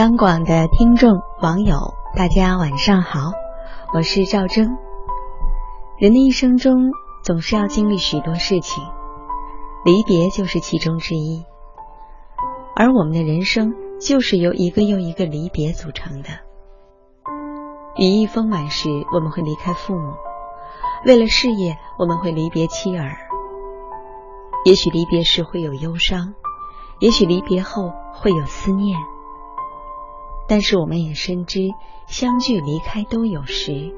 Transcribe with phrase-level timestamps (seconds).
[0.00, 3.32] 央广的听众网友，大家晚上好，
[3.92, 4.78] 我是赵征。
[5.98, 6.92] 人的一生中
[7.22, 8.82] 总是要经历许多事情，
[9.84, 11.44] 离别就是其中之一。
[12.74, 16.30] 而我们的人生就是由一个又一个离别组成的。
[17.98, 20.14] 羽翼丰满时，我们会离开父母；
[21.04, 23.18] 为了事业，我们会离别妻儿。
[24.64, 26.32] 也许离别时会有忧伤，
[27.00, 28.98] 也许离别后会有思念。
[30.50, 31.60] 但是我们也深知，
[32.08, 33.94] 相聚离开都有时。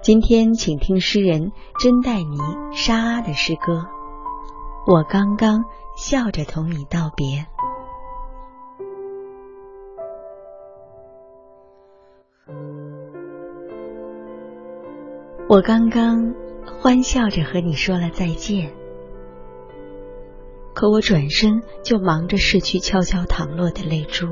[0.00, 2.38] 今天，请听诗人甄黛妮
[2.72, 3.84] 沙阿的诗歌。
[4.86, 7.44] 我刚刚笑着同你道别。
[15.50, 16.34] 我刚刚
[16.64, 18.72] 欢笑着和你说了再见，
[20.72, 24.26] 可我转身就忙着拭去悄悄淌落的泪珠。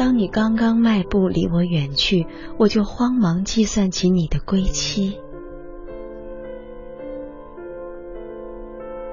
[0.00, 5.20] 当你刚刚迈步离我远去，我就慌忙计算起你的归期。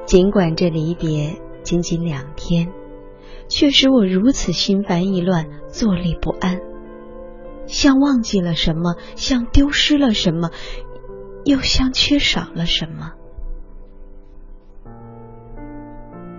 [0.05, 2.71] 尽管这离别仅仅两天，
[3.49, 6.61] 却使我如此心烦意乱、坐立不安，
[7.65, 10.51] 像忘记了什么，像丢失了什么，
[11.43, 13.11] 又像缺少了什么。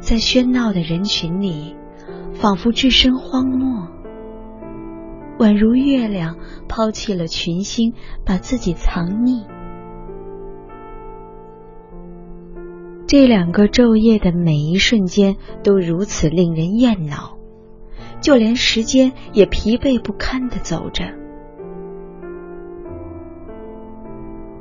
[0.00, 1.76] 在喧闹的人群里，
[2.32, 3.88] 仿佛置身荒漠，
[5.38, 6.36] 宛如月亮
[6.68, 7.94] 抛弃了群星，
[8.24, 9.46] 把自己藏匿。
[13.06, 17.38] 这两个昼夜的每一瞬间都如此令人厌恼，
[18.20, 21.04] 就连时间也疲惫不堪的走着。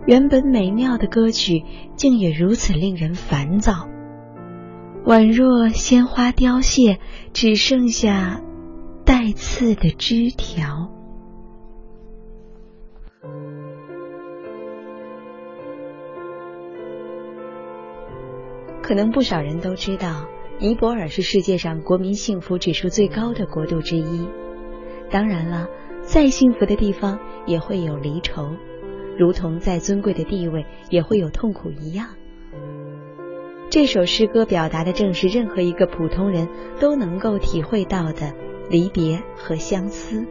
[0.05, 1.65] 原本美妙的歌曲，
[1.97, 3.89] 竟也如此令人烦躁，
[5.05, 6.99] 宛若鲜花凋谢，
[7.33, 8.41] 只剩下
[9.07, 10.91] 带刺的枝条。
[18.81, 20.25] 可能不少人都知道，
[20.59, 24.27] 尼泊尔是世界上国民幸福指数最高的国度之一。
[25.09, 25.69] 当然了，
[26.01, 28.57] 再幸福的地方也会有离愁，
[29.17, 32.09] 如同再尊贵的地位也会有痛苦一样。
[33.69, 36.49] 这首诗歌表达的正是任何一个普通人
[36.81, 38.33] 都能够体会到的
[38.69, 40.25] 离别和相思。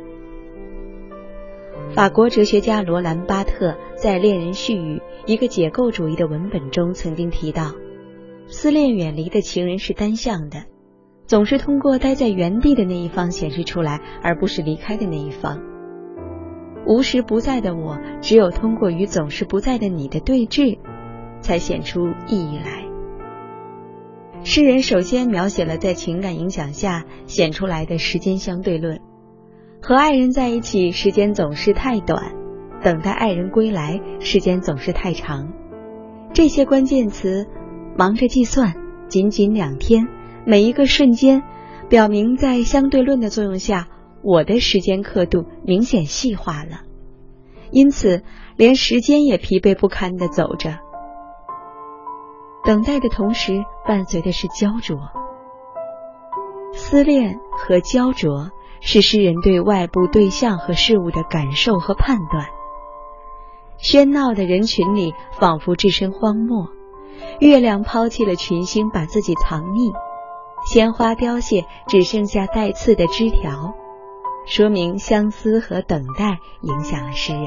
[1.94, 7.72] 法国哲学家罗兰·巴特在《恋人絮语》一个解构主义的文本中曾经提到。
[8.48, 10.66] 思念远离的情人是单向的，
[11.26, 15.60] 总是通过待在原地的那一方显示出来，而不是离开的那一方。
[16.86, 20.78] 无时不在的我，只有通过与总是不在的你的对峙，
[21.40, 22.85] 才显出意义来。
[24.44, 29.00] 诗人首先描写了在情感影响下显出来的时间相对论：
[29.82, 32.32] 和爱人在一起，时间总是太短；
[32.82, 35.52] 等待爱人归来，时间总是太长。
[36.32, 37.46] 这些关键词。
[37.98, 38.74] 忙着计算，
[39.08, 40.06] 仅仅两天，
[40.44, 41.42] 每一个瞬间，
[41.88, 43.88] 表明在相对论的作用下，
[44.22, 46.82] 我的时间刻度明显细化了，
[47.70, 48.22] 因此
[48.54, 50.80] 连时间也疲惫不堪的走着。
[52.66, 54.98] 等待的同时，伴随的是焦灼。
[56.72, 58.50] 思恋和焦灼
[58.80, 62.48] 是诗人对外部对象和事物的感受和判断。
[63.78, 66.66] 喧闹的人群里，仿佛置身荒漠。
[67.38, 69.92] 月亮抛弃了群星，把自己藏匿；
[70.66, 73.74] 鲜花凋谢，只剩下带刺的枝条，
[74.44, 77.44] 说明相思和等待影响了诗人。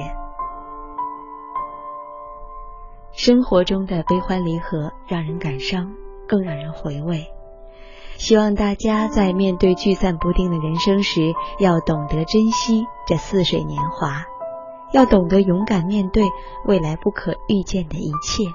[3.21, 5.91] 生活中的悲欢离合让人感伤，
[6.25, 7.27] 更让人回味。
[8.15, 14.23] 希望大家在面对聚散不定的人生时，要懂得珍惜这似水年华，
[14.93, 16.23] 要懂得勇敢面对
[16.65, 18.45] 未来不可预见的一切。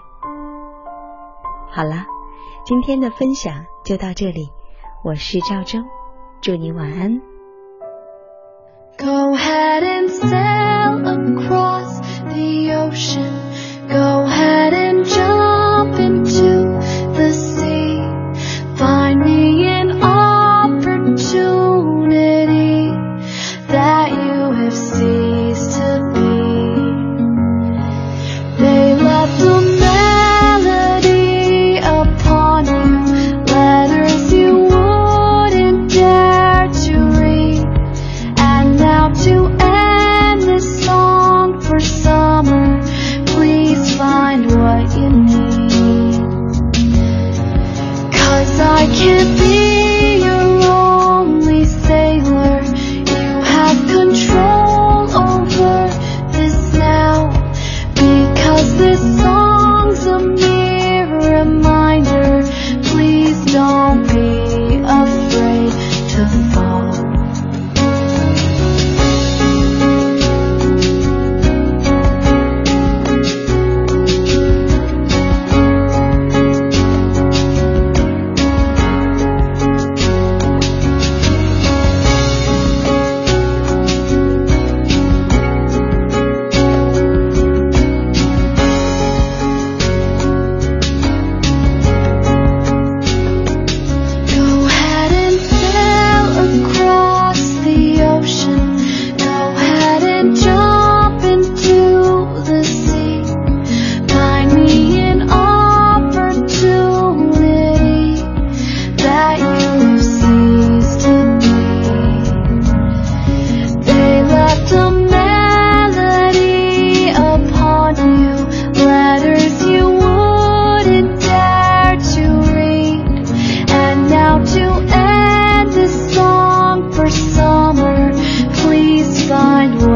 [1.70, 2.06] 好了，
[2.64, 4.48] 今天的分享就到这里。
[5.02, 5.84] 我是赵征，
[6.40, 7.20] 祝你晚安。
[8.96, 11.74] Go ahead and sail across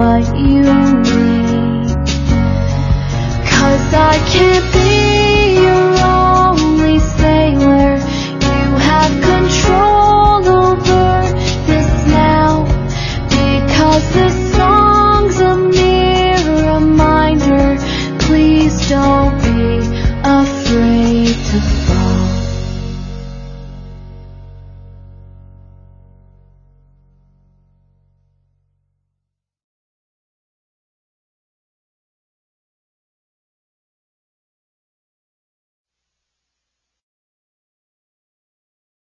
[0.08, 1.88] what you need.
[3.52, 4.67] Cause I can't